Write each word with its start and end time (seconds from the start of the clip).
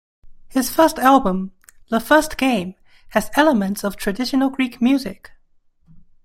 His 0.49 0.71
first 0.71 0.97
album, 0.97 1.51
"The 1.91 1.99
first 1.99 2.35
game" 2.35 2.73
has 3.09 3.29
elements 3.35 3.83
of 3.83 3.97
traditional 3.97 4.49
Greek 4.49 4.81
music. 4.81 5.29